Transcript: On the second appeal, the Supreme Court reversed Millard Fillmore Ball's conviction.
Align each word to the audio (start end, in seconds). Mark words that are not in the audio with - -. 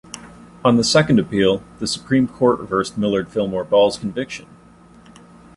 On 0.65 0.77
the 0.77 0.83
second 0.83 1.19
appeal, 1.19 1.61
the 1.77 1.85
Supreme 1.85 2.27
Court 2.27 2.59
reversed 2.59 2.97
Millard 2.97 3.29
Fillmore 3.29 3.63
Ball's 3.63 3.99
conviction. 3.99 4.47